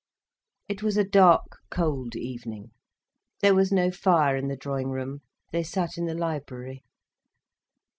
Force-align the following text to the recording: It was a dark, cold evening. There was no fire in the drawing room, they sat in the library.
It 0.67 0.81
was 0.81 0.97
a 0.97 1.03
dark, 1.03 1.59
cold 1.69 2.15
evening. 2.15 2.71
There 3.41 3.53
was 3.53 3.71
no 3.71 3.91
fire 3.91 4.35
in 4.35 4.47
the 4.47 4.57
drawing 4.57 4.89
room, 4.89 5.21
they 5.51 5.61
sat 5.61 5.95
in 5.95 6.07
the 6.07 6.15
library. 6.15 6.83